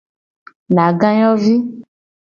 [0.75, 1.55] Nagayovi.